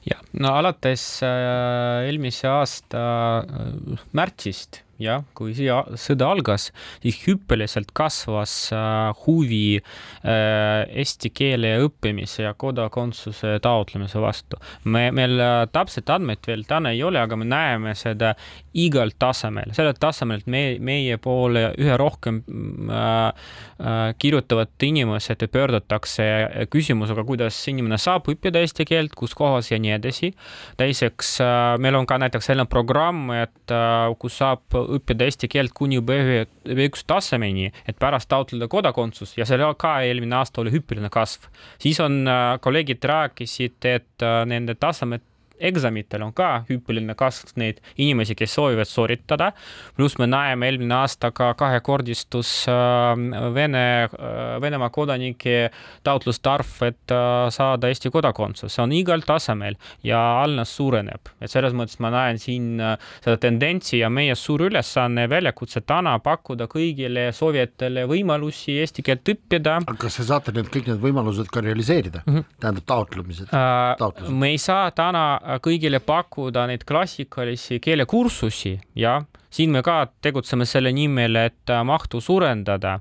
[0.07, 3.05] jah, no alates äh, eelmise aasta
[4.17, 6.69] märtsist jah, kui siia sõda algas,
[7.03, 14.61] siis hüppeliselt kasvas äh, huvi äh, eesti keele õppimise ja kodakondsuse taotlemise vastu.
[14.85, 18.35] me, meil äh, täpset andmeid veel täna ei ole, aga me näeme seda
[18.75, 22.41] igal tasemel, sellel tasemel, et me, meie poole üha rohkem
[22.91, 23.29] äh,
[23.79, 26.27] äh, kirjutavad inimesed pöördutakse
[26.73, 30.33] küsimusega, kuidas inimene saab õppida eesti keelt, kus kohas ja nii edasi.
[30.81, 35.75] teiseks äh,, meil on ka näiteks selline programm, et äh, kus saab õppida eesti keelt
[35.77, 41.47] kuni B1 tasemeni, et pärast taotleda kodakondsus ja seal ka eelmine aasta oli hüppeline kasv.
[41.79, 45.23] siis on, äh, kolleegid rääkisid, et äh, nende tasemed
[45.59, 49.53] eksamitel on ka hüppeline kasv neid inimesi, kes soovivad sooritada.
[49.97, 55.71] pluss me näeme eelmine aasta ka kahekordistus äh, Vene, äh, Venemaa kodanike
[56.03, 61.51] taotluste arv, et äh, saada Eesti kodakondsus, see on igal tasemel ja alles suureneb, et
[61.51, 62.81] selles mõttes ma näen siin
[63.25, 69.79] seda tendentsi ja meie suur ülesanne, väljakutse täna pakkuda kõigile soovijatele võimalusi eesti keelt õppida.
[69.85, 72.59] aga kas te saate need kõik need võimalused ka realiseerida mm, -hmm.
[72.61, 74.29] tähendab taotlemised äh,?
[74.29, 75.25] me ei saa täna
[75.65, 82.97] kõigile pakkuda neid klassikalisi keelekursusi, jah, siin me ka tegutseme selle nimel, et mahtu suurendada,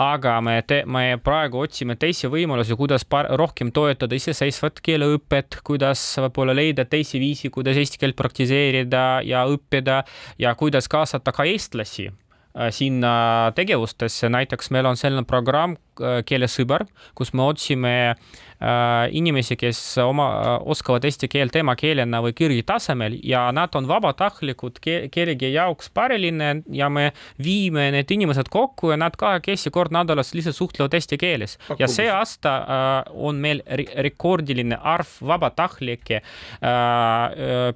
[0.00, 6.84] aga me me praegu otsime teisi võimalusi, kuidas rohkem toetada iseseisvat keeleõpet, kuidas võib-olla leida
[6.84, 10.02] teisi viisi, kuidas eesti keelt praktiseerida ja õppida
[10.38, 15.85] ja kuidas kaasata ka eestlasi äh, sinna tegevustesse, näiteks meil on selline programm äh,
[16.26, 16.84] Keelesõber,
[17.16, 23.46] kus me otsime äh, inimesi, kes oma, äh, oskavad eesti keelt emakeelena või kirgitasemel ja
[23.54, 27.10] nad on vabatahtlikud kellegi jaoks päriline ja me
[27.42, 31.58] viime need inimesed kokku ja nad kahekesi kord nädalas lihtsalt suhtlevad eesti keeles.
[31.78, 33.62] ja see aasta äh, on meil
[34.06, 36.22] rekordiline arv vabatahtlikke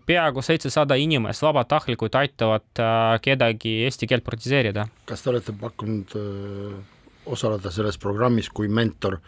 [0.07, 2.83] peaaegu seitsesada inimest, vabatahtlikud aitavad
[3.23, 4.87] kedagi eesti keelt praktiseerida.
[5.05, 6.17] kas te olete pakkunud
[7.31, 9.21] osaleda selles programmis kui mentor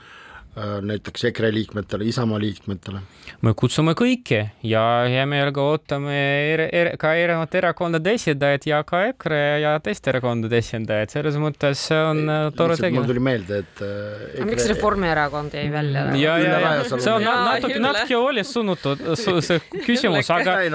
[0.56, 3.00] näiteks EKRE liikmetele, Isamaa liikmetele?
[3.42, 4.38] me kutsume kõiki
[4.68, 6.12] ja hea meelega ootame
[6.52, 11.86] er, er, ka erinevate erakondade esindajaid ja ka EKRE ja teiste erakondade esindajaid, selles mõttes
[11.88, 13.00] see on äh, tore tegevus.
[13.00, 14.48] mul tuli meelde, et äh, EKRE...
[14.50, 16.04] miks Reformierakond jäi välja?
[16.20, 20.70] ja, ja, ja see on natuke, natuke oli sunnutud see küsimus, aga ei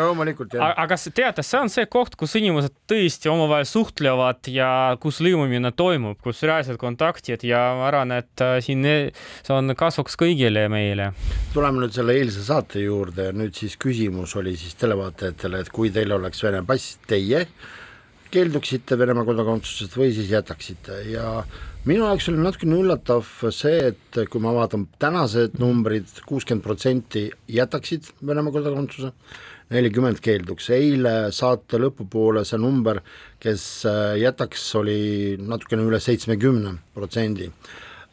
[0.57, 4.71] aga teate, see on see koht, kus inimesed tõesti omavahel suhtlevad ja
[5.03, 10.15] kus lõimumine toimub, kus reaalsed kontaktid ja ma arvan, et siin see on on kasuks
[10.19, 11.11] kõigile meile.
[11.53, 16.11] tuleme nüüd selle eilse saate juurde nüüd siis küsimus oli siis televaatajatele, et kui teil
[16.15, 17.45] oleks Vene pass, teie
[18.31, 21.41] keelduksite Venemaa kodakondsusest või siis jätaksite ja
[21.87, 28.11] minu jaoks oli natukene üllatav see, et kui ma vaatan tänased numbrid, kuuskümmend protsenti jätaksid
[28.27, 29.13] Venemaa kodakondsuse,
[29.73, 33.01] nelikümmend keelduks, eile saate lõpupoole see number,
[33.43, 33.65] kes
[34.19, 34.99] jätaks, oli
[35.39, 37.49] natukene üle seitsmekümne protsendi.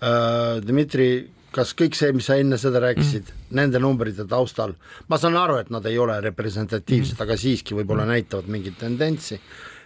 [0.05, 1.09] Äh, Dmitri,
[1.55, 4.75] kas kõik see, mis sa enne seda rääkisid mm., nende numbrite taustal,
[5.09, 9.39] ma saan aru, et nad ei ole representatiivsed mm., aga siiski võib-olla näitavad mingit tendentsi,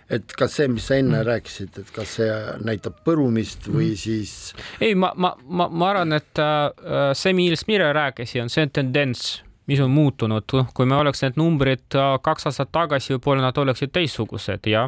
[0.08, 1.26] et kas see, mis sa enne mm.
[1.28, 4.00] rääkisid, et kas see näitab põrumist või mm.
[4.00, 4.32] siis
[4.80, 9.38] ei, ma, ma, ma, ma arvan, et äh, see, millest Mire rääkis, on see tendents
[9.68, 13.92] mis on muutunud, kui me oleks need numbrid äh, kaks aastat tagasi, võib-olla nad oleksid
[13.92, 14.86] teistsugused ja,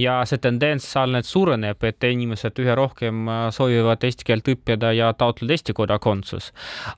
[0.00, 4.94] ja see tendents seal nüüd suureneb, et inimesed üha rohkem äh, soovivad eesti keelt õppida
[4.96, 6.48] ja taotleda Eesti kodakondsus.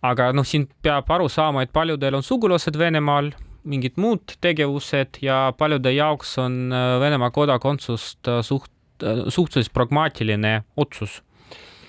[0.02, 3.32] aga noh, siin peab aru saama, et paljudel on sugulased Venemaal,
[3.66, 8.70] mingid muud tegevused ja paljude jaoks on äh, Venemaa kodakondsust suht,
[9.02, 11.18] suhteliselt pragmaatiline otsus.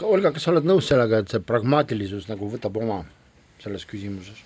[0.02, 3.04] Olga, kas sa oled nõus sellega, et see pragmaatilisus nagu võtab oma
[3.62, 4.42] selles küsimuses?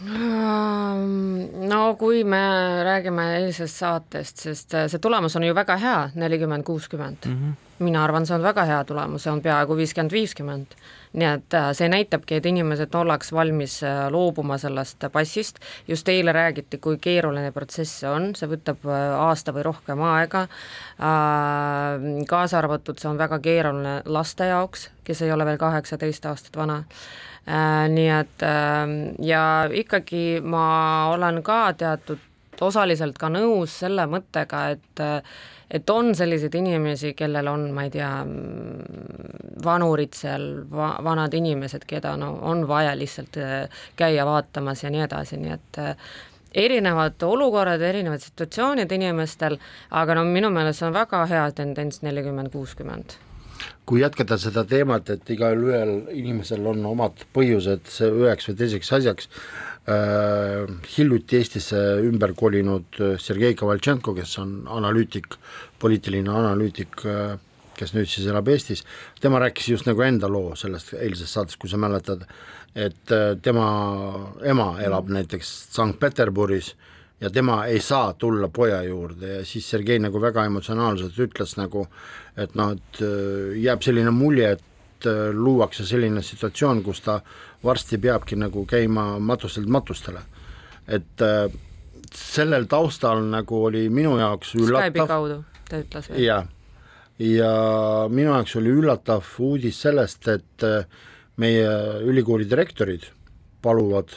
[0.00, 2.40] No kui me
[2.84, 7.26] räägime eilsest saatest, sest äh, see tulemus on ju väga hea, nelikümmend, kuuskümmend.
[7.26, 7.56] Mhm.
[7.78, 10.72] mina arvan, see on väga hea tulemus, see on peaaegu viiskümmend, viiskümmend.
[11.18, 15.58] nii et äh, see näitabki, et inimesed ollaks valmis äh, loobuma sellest passist,
[15.88, 18.86] just eile räägiti, kui keeruline protsess see on, see võtab
[19.18, 20.46] aasta või rohkem aega,
[22.28, 26.82] kaasa arvatud see on väga keeruline laste jaoks, kes ei ole veel kaheksateist aastat vana
[27.48, 32.24] nii et ähm, ja ikkagi ma olen ka teatud
[32.60, 35.04] osaliselt ka nõus selle mõttega, et
[35.68, 38.08] et on selliseid inimesi, kellel on, ma ei tea,
[39.64, 45.04] vanurid seal, va-, vanad inimesed, keda no on vaja lihtsalt äh, käia vaatamas ja nii
[45.04, 45.80] edasi, nii et
[46.64, 49.58] erinevad olukorrad, erinevad situatsioonid inimestel,
[49.92, 53.18] aga no minu meelest see on väga hea tendents nelikümmend, kuuskümmend
[53.88, 59.28] kui jätkata seda teemat, et igalühel inimesel on omad põhjused üheks või teiseks asjaks
[59.88, 65.38] äh,, hiljuti Eestisse ümber kolinud Sergei Kovaltšenko, kes on analüütik,
[65.80, 67.38] poliitiline analüütik äh,,
[67.78, 68.84] kes nüüd siis elab Eestis,
[69.22, 72.24] tema rääkis just nagu enda loo sellest eilsest saatest, kui sa mäletad,
[72.74, 73.68] et äh, tema
[74.46, 76.74] ema elab näiteks Sankt-Peterburis
[77.20, 81.86] ja tema ei saa tulla poja juurde ja siis Sergei nagu väga emotsionaalselt ütles nagu,
[82.36, 87.18] et noh, et äh, jääb selline mulje, et äh, luuakse selline situatsioon, kus ta
[87.64, 90.22] varsti peabki nagu käima matustelt matustele.
[90.86, 91.50] et äh,
[92.14, 94.86] sellel taustal nagu oli minu jaoks üllatav.
[94.86, 96.22] Skype'i kaudu, ta ütles või?
[96.24, 96.46] jah,
[97.18, 97.52] ja
[98.08, 100.66] minu jaoks oli üllatav uudis sellest, et
[101.36, 101.68] meie
[102.06, 103.10] ülikooli direktorid
[103.62, 104.14] paluvad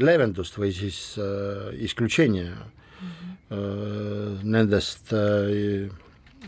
[0.00, 3.36] leevendust või siis äh, isklutšenje mm -hmm.
[3.58, 5.90] äh, nendest äh,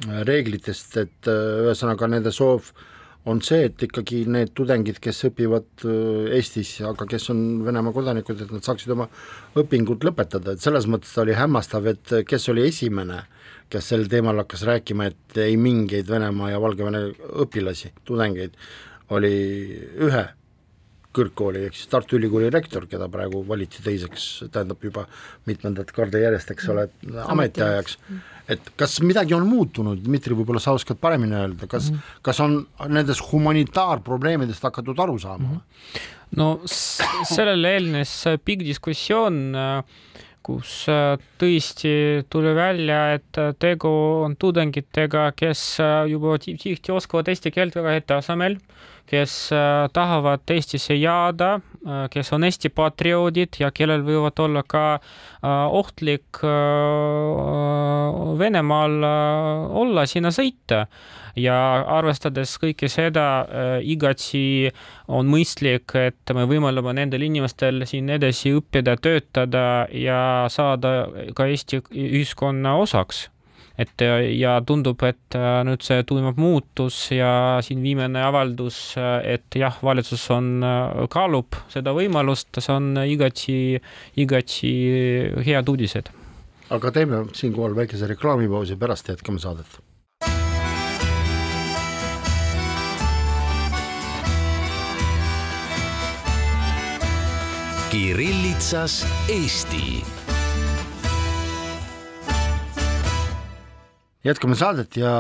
[0.03, 2.73] reeglitest, et äh, ühesõnaga nende soov
[3.27, 8.41] on see, et ikkagi need tudengid, kes õpivad äh, Eestis, aga kes on Venemaa kodanikud,
[8.41, 9.09] et nad saaksid oma
[9.57, 13.23] õpingud lõpetada, et selles mõttes oli hämmastav, et kes oli esimene,
[13.73, 17.07] kes sel teemal hakkas rääkima, et ei mingeid Venemaa ja Valgevene
[17.45, 18.57] õpilasi, tudengeid,
[19.09, 19.35] oli
[20.05, 20.25] ühe
[21.15, 25.07] kõrgkooli ehk siis Tartu Ülikooli rektor, keda praegu valiti teiseks, tähendab juba
[25.49, 26.87] mitmendat korda järjest, eks ole,
[27.25, 27.99] ametiajaks.
[28.49, 32.21] et kas midagi on muutunud, Dmitri, võib-olla sa oskad paremini öelda, kas mm, -hmm.
[32.23, 35.55] kas on nendest humanitaarprobleemidest hakatud aru saama mm?
[35.55, 36.01] -hmm.
[36.37, 39.55] no sellele eelnes pikk diskussioon
[40.45, 40.85] kus
[41.41, 41.93] tõesti
[42.31, 43.91] tuli välja, et tegu
[44.25, 45.63] on tudengitega, kes
[46.11, 48.59] juba tihti oskavad eesti keelt väga head tasemel
[49.07, 51.55] kes äh, tahavad Eestisse jääda,
[51.87, 56.41] äh, kes on Eesti patrioodid ja kellel võivad olla ka äh, ohtlik
[58.39, 59.05] Venemaal
[59.85, 60.87] olla sinna sõita
[61.37, 61.57] ja
[61.97, 63.25] arvestades kõike seda
[63.83, 64.71] igati
[65.09, 70.97] on mõistlik, et me võimaldame nendel inimestel siin edasi õppida, töötada ja saada
[71.35, 73.29] ka Eesti ühiskonna osaks
[73.79, 74.05] et
[74.39, 77.31] ja tundub, et äh, nüüd see toimub muutus ja
[77.65, 83.57] siin viimane avaldus, äh, et jah, valitsus on, äh, kaalub seda võimalust, see on igati,
[84.21, 84.75] igati
[85.47, 86.13] head uudised.
[86.75, 89.79] aga teeme siinkohal väikese reklaamipausi, pärast jätkame saadet.
[97.95, 100.03] Kirillitsas Eesti.
[104.25, 105.13] Jätkame saadet ja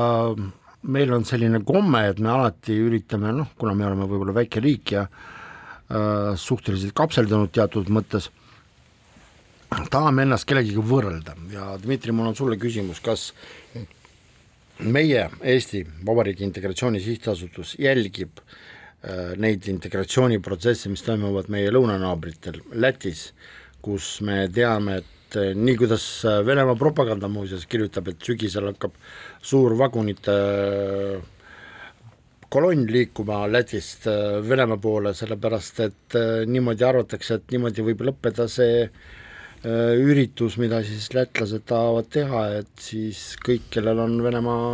[0.82, 4.94] meil on selline komme, et me alati üritame, noh, kuna me oleme võib-olla väike riik
[4.96, 8.26] ja äh, suhteliselt kapseldunud teatud mõttes,
[9.94, 11.38] tahame ennast kellegiga võrrelda.
[11.54, 13.28] Ja Dmitri, mul on sulle küsimus, kas
[14.82, 18.58] meie Eesti Vabariigi Integratsiooni Sihtasutus jälgib äh,
[19.36, 23.28] neid integratsiooniprotsesse, mis toimuvad meie lõunanaabritel Lätis,
[23.84, 28.96] kus me teame, et eh, nii, kuidas eh, Venemaa propaganda muuseas kirjutab, et sügisel hakkab
[29.44, 30.36] suur vagunite
[32.54, 34.06] kolonn liikuma Lätist
[34.48, 38.86] Venemaa poole, sellepärast et niimoodi arvatakse, et niimoodi võib lõppeda see
[39.64, 44.68] üritus, mida siis lätlased tahavad teha, et siis kõik, kellel on Venemaa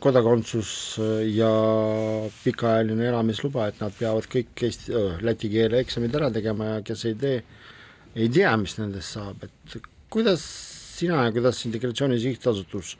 [0.00, 0.70] kodakondsus
[1.32, 1.50] ja
[2.44, 4.92] pikaajaline elamisluba, et nad peavad kõik eesti,
[5.24, 7.38] läti keele eksamid ära tegema ja kes ei tee,
[8.14, 9.78] ei tea, mis nendest saab, et
[10.12, 10.44] kuidas
[10.94, 12.94] sina ja kuidas Integratsiooni Sihtasutus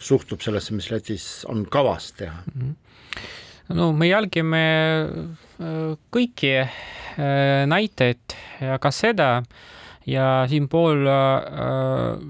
[0.00, 2.70] suhtub sellesse, mis Lätis on kavas teha mm?
[2.70, 3.74] -hmm.
[3.76, 4.64] no me jälgime
[5.04, 9.42] äh, kõiki äh, näiteid ja ka seda
[10.06, 12.20] ja siinpool äh,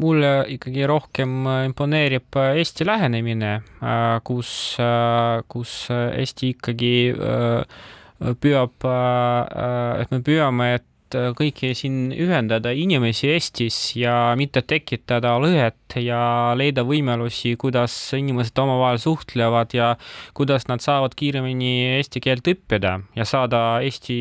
[0.00, 10.02] mulle ikkagi rohkem imponeerib Eesti lähenemine äh,, kus äh,, kus Eesti ikkagi äh, püüab äh,,
[10.02, 16.52] et me püüame, et Äh, kõiki siin ühendada inimesi Eestis ja mitte tekitada lõhet ja
[16.58, 19.88] leida võimalusi, kuidas inimesed omavahel suhtlevad ja
[20.38, 24.18] kuidas nad saavad kiiremini eesti keelt õppida ja saada Eesti,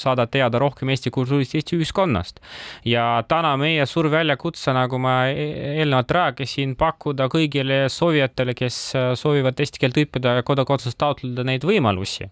[0.00, 2.40] saada teada rohkem Eesti kultuurist, Eesti ühiskonnast.
[2.84, 8.82] ja täna meie suur väljakutse, nagu ma e-, eelnevalt rääkisin, pakkuda kõigile soovijatele, kes
[9.20, 12.30] soovivad eesti keelt õppida ja kodakondsust taotleda, neid võimalusi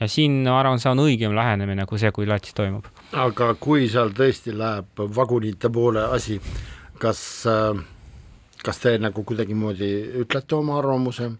[0.00, 2.86] ja siin ma arvan, see on õigem lähenemine kui see, kui Lätis toimub.
[3.12, 6.40] aga kui seal tõesti läheb vagunite poole asi,
[6.98, 7.20] kas,
[8.64, 9.90] kas te nagu kuidagimoodi
[10.24, 11.30] ütlete oma arvamuse,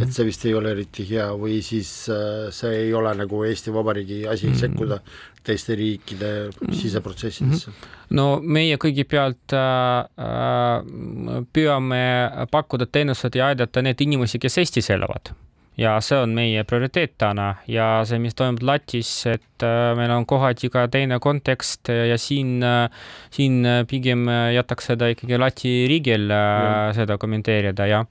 [0.00, 3.72] et see vist ei ole eriti hea või siis äh, see ei ole nagu Eesti
[3.74, 4.60] Vabariigi asi -hmm.
[4.60, 4.98] sekkuda
[5.44, 7.74] teiste riikide siseprotsessidesse mm?
[7.74, 7.98] -hmm.
[8.16, 12.02] no meie kõigepealt äh, äh, püüame
[12.50, 15.34] pakkuda teenused ja aidata neid inimesi, kes Eestis elavad
[15.80, 17.54] ja see on meie prioriteet täna.
[17.70, 22.60] Ja see, mis toimub Lätis, et äh, meil on kohati ka teine kontekst ja siin
[22.66, 22.86] äh,,
[23.32, 28.04] siin pigem jätaks seda ikkagi Läti riigil äh, seda kommenteerida ja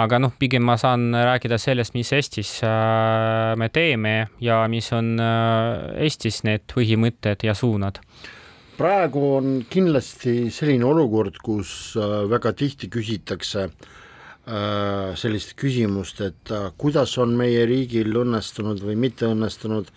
[0.00, 5.14] aga noh, pigem ma saan rääkida sellest, mis Eestis äh, me teeme ja mis on
[5.22, 8.00] äh, Eestis need põhimõtted ja suunad.
[8.74, 13.68] Praegu on kindlasti selline olukord, kus äh, väga tihti küsitakse
[14.44, 19.88] sellist küsimust, et kuidas on meie riigil õnnestunud või mitte õnnestunud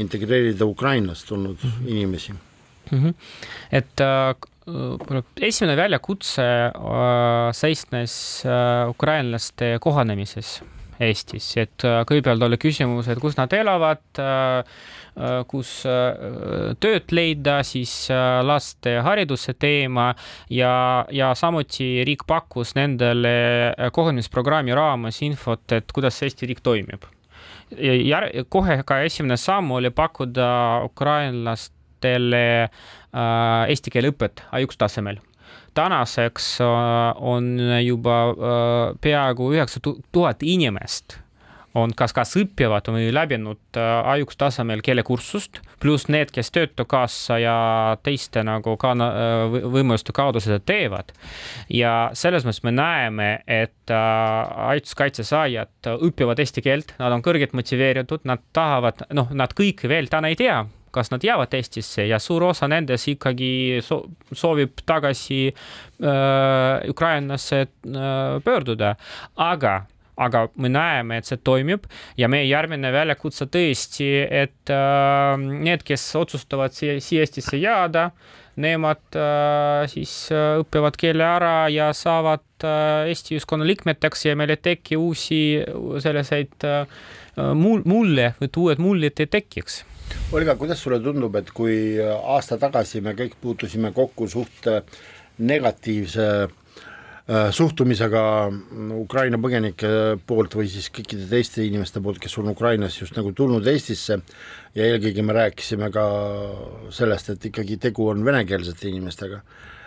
[0.00, 1.88] integreerida Ukrainast tulnud mm -hmm.
[1.88, 2.98] inimesi mm.
[2.98, 3.14] -hmm.
[3.72, 4.00] et
[5.40, 10.60] esimene väljakutse äh, seisnes äh, ukrainlaste kohanemises
[11.00, 14.02] Eestis, et äh, kõigepealt oli küsimus, et kus nad elavad,
[15.50, 15.70] kus
[16.80, 17.92] tööd leida, siis
[18.46, 20.12] laste hariduse teema
[20.54, 20.72] ja,
[21.12, 23.32] ja samuti riik pakkus nendele
[23.92, 27.04] kohanemisprogrammi raames infot, et kuidas Eesti riik toimib.
[27.80, 30.48] ja kohe ka esimene samm oli pakkuda
[30.86, 32.70] ukrainlast lastele
[33.12, 35.20] äh, eesti keele õpet A1 tasemel
[35.74, 36.70] tänaseks äh,
[37.16, 41.18] on juba äh, peaaegu üheksa tuhat inimest
[41.74, 47.56] on kas, kas õppivad või läbinud A1 tasemel keelekursust, pluss need, kes Töötukassa ja
[48.02, 51.12] teiste nagu ka võimaluste kaudu seda teevad.
[51.70, 58.26] ja selles mõttes me näeme, et ajutiskaitse saajad õpivad eesti keelt, nad on kõrgelt motiveeritud,
[58.26, 62.48] nad tahavad, noh, nad kõik veel täna ei tea kas nad jäävad Eestisse ja suur
[62.50, 68.96] osa nendest ikkagi so soovib tagasi äh, Ukrainasse äh, pöörduda,
[69.36, 69.80] aga
[70.20, 71.86] aga me näeme, et see toimib
[72.20, 78.10] ja meie järgmine väljakutse tõesti, et äh, need, kes otsustavad siia, siia Eestisse jääda,
[78.60, 84.52] nemad äh, siis äh, õpivad keele ära ja saavad äh, Eesti ühiskonna liikmeteks ja meil
[84.52, 85.40] ei teki uusi
[86.04, 87.00] selliseid äh,
[87.56, 89.84] mul-, mulle, et uued mullid ei tekiks
[90.32, 94.68] Olga, kuidas sulle tundub, et kui aasta tagasi me kõik puutusime kokku suht
[95.40, 98.22] negatiivse äh, suhtumisega
[98.98, 99.90] Ukraina põgenike
[100.26, 104.20] poolt või siis kõikide teiste inimeste poolt, kes on Ukrainast just nagu tulnud Eestisse
[104.74, 106.06] ja eelkõige me rääkisime ka
[106.94, 109.42] sellest, et ikkagi tegu on venekeelsete inimestega.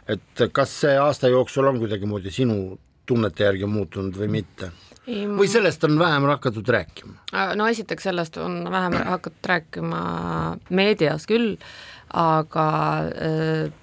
[0.07, 4.71] et kas see aasta jooksul on kuidagimoodi sinu tunnete järgi muutunud või mitte?
[5.07, 7.17] Või sellest on vähem hakatud rääkima?
[7.35, 10.01] Äh, no esiteks sellest on vähem hakatud rääkima
[10.69, 11.57] meedias küll,
[12.15, 12.67] aga
[13.11, 13.73] äh,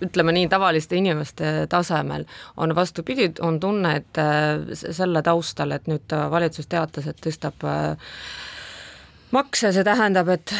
[0.00, 2.24] ütleme nii, tavaliste inimeste tasemel
[2.56, 7.68] on vastupidi, on tunne, et äh, selle taustal, et nüüd valitsus teatas, et tõstab
[9.34, 10.52] makse, see tähendab, et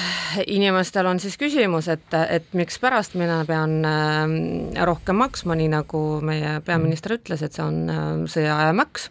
[0.47, 6.59] inimestel on siis küsimus, et, et mikspärast mina pean äh, rohkem maksma, nii nagu meie
[6.67, 9.11] peaminister ütles, et see on äh, sõjaaja maks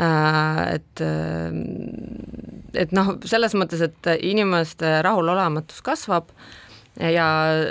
[0.00, 1.04] äh, et,
[2.84, 6.32] et noh, selles mõttes, et inimeste rahulolematus kasvab
[7.00, 7.26] ja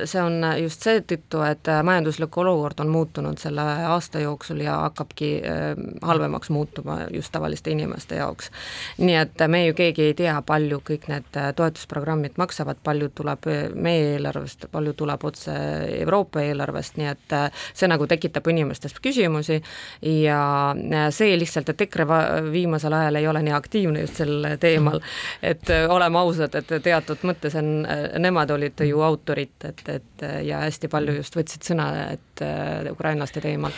[0.05, 5.65] see on just seetõttu, et majanduslik olukord on muutunud selle aasta jooksul ja hakkabki äh,
[6.01, 8.51] halvemaks muutuma just tavaliste inimeste jaoks.
[8.97, 14.13] nii et me ju keegi ei tea, palju kõik need toetusprogrammid maksavad, palju tuleb meie
[14.15, 15.55] eelarvest, palju tuleb otse
[15.99, 19.59] Euroopa eelarvest, nii et äh, see nagu tekitab inimestes küsimusi.
[20.01, 22.07] Ja äh, see lihtsalt, et EKRE
[22.51, 25.01] viimasel ajal ei ole nii aktiivne just sel teemal,
[25.41, 27.86] et oleme ausad, et teatud mõttes on,
[28.21, 32.91] nemad olid ju autorid, autorit, et, et ja hästi palju just võtsid sõna, et äh,
[32.93, 33.76] ukrainlaste teemal.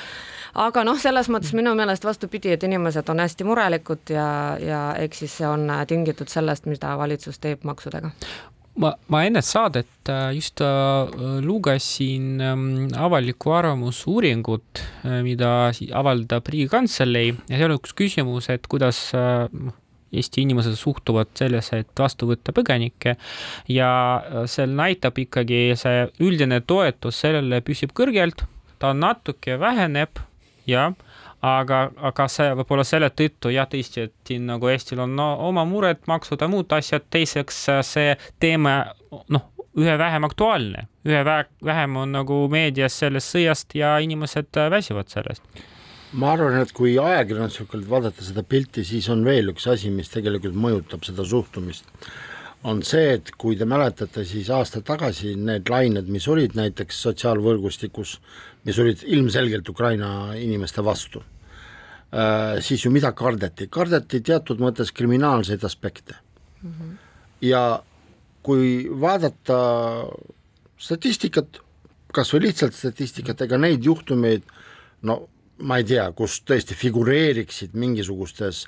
[0.59, 4.29] Aga noh, selles mõttes minu meelest vastupidi, et inimesed on hästi murelikud ja,
[4.61, 8.11] ja eks siis see on tingitud sellest, mida valitsus teeb maksudega.
[8.79, 11.11] Ma, ma enne saadet äh, just äh,
[11.43, 12.63] lugesin ähm,
[12.95, 14.83] avaliku arvamusuuringut,
[15.25, 15.51] mida
[15.99, 17.33] avaldab Riigikantselei.
[17.51, 19.75] Ja seal on üks küsimus, et kuidas noh,
[20.14, 23.16] Eesti inimesed suhtuvad sellesse, et vastu võtta põgenikke.
[23.70, 23.89] Ja
[24.49, 28.45] seal näitab ikkagi see üldine toetus sellele püsib kõrgelt,
[28.80, 30.22] ta natuke väheneb,
[30.70, 30.93] jah,
[31.45, 35.66] aga, aga see võib-olla selle tõttu jah, tõesti, et siin nagu Eestil on no, oma
[35.68, 38.80] mured, maksud ja muud asjad, teiseks see teema
[39.32, 39.49] noh,
[39.80, 45.68] ühe vähem aktuaalne, ühe vähem on nagu meedias sellest sõjast ja inimesed väsivad sellest
[46.18, 50.57] ma arvan, et kui ajakirjanduslikult vaadata seda pilti, siis on veel üks asi, mis tegelikult
[50.57, 51.86] mõjutab seda suhtumist.
[52.64, 58.18] on see, et kui te mäletate, siis aasta tagasi need lained, mis olid näiteks sotsiaalvõrgustikus,
[58.68, 61.24] mis olid ilmselgelt Ukraina inimeste vastu,
[62.60, 66.18] siis ju mida kardeti, kardeti teatud mõttes kriminaalseid aspekte
[66.62, 66.70] mm.
[66.70, 66.91] -hmm.
[67.41, 67.82] ja
[68.43, 69.60] kui vaadata
[70.78, 71.62] statistikat,
[72.12, 74.43] kas või lihtsalt statistikat, ega neid juhtumeid
[75.01, 75.22] no
[75.62, 78.66] ma ei tea, kus tõesti figureeriksid mingisugustes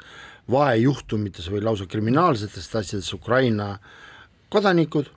[0.52, 3.76] vahejuhtumites või lausa kriminaalsetes asjades Ukraina
[4.52, 5.12] kodanikud,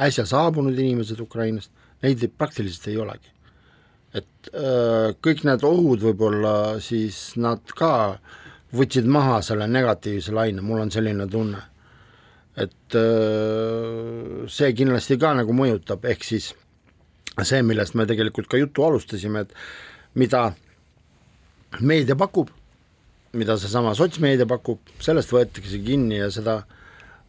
[0.00, 1.70] äsja saabunud inimesed Ukrainast,
[2.02, 3.28] neid praktiliselt ei olegi.
[4.12, 8.18] et öö, kõik need ohud võib-olla siis nad ka
[8.76, 11.62] võtsid maha selle negatiivse laine, mul on selline tunne.
[12.56, 16.52] et öö, see kindlasti ka nagu mõjutab, ehk siis
[17.40, 19.54] see, millest me tegelikult ka juttu alustasime, et
[20.14, 20.52] mida
[21.80, 22.50] meedia pakub,
[23.38, 26.60] mida seesama sotsmeedia pakub, sellest võetakse kinni ja seda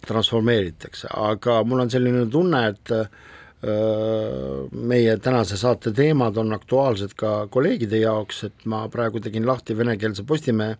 [0.03, 7.47] transformeeritakse, aga mul on selline tunne, et öö, meie tänase saate teemad on aktuaalsed ka
[7.53, 10.75] kolleegide jaoks, et ma praegu tegin lahti venekeelse Postimehe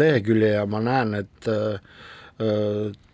[0.00, 1.76] lehekülje ja ma näen, et öö,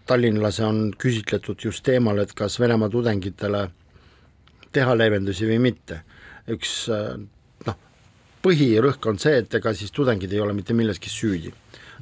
[0.07, 3.67] tallinlase on küsitletud just teemal, et kas Venemaa tudengitele
[4.75, 6.03] teha leevendusi või mitte.
[6.51, 6.89] üks
[8.45, 11.53] põhirõhk on see, et ega siis tudengid ei ole mitte milleski süüdi.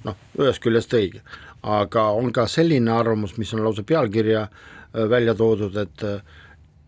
[0.04, 1.20] noh, ühest küljest õige,
[1.66, 6.20] aga on ka selline arvamus, mis on lausa pealkirja äh, välja toodud, et äh,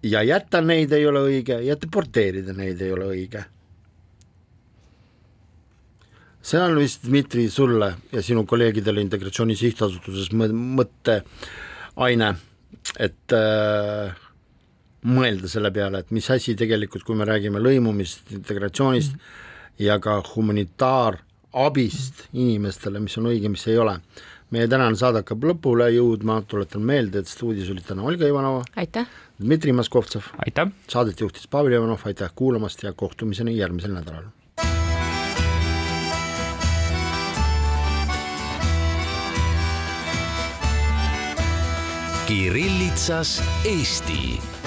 [0.02, 3.44] ja jätta neid ei ole õige ja deporteerida neid ei ole õige.
[6.42, 12.30] see on vist, Dmitri, sulle ja sinu kolleegidele Integratsiooni Sihtasutuses mõtteaine,
[12.96, 14.14] et äh,
[15.06, 19.84] mõelda selle peale, et mis asi tegelikult, kui me räägime lõimumist, integratsioonist mm -hmm.
[19.86, 24.00] ja ka humanitaarabist inimestele, mis on õige, mis ei ole.
[24.50, 28.64] meie tänane saade hakkab lõpule jõudma, tuletan meelde, et stuudios oli täna Olga Ivanova.
[28.76, 29.06] aitäh!
[29.40, 30.22] Dmitri Moskovtsev.
[30.46, 30.68] aitäh!
[30.88, 34.24] Saadet juhtis Pavel Ivanov, aitäh kuulamast ja kohtumiseni järgmisel nädalal.
[42.26, 44.59] Kirillitsas Eesti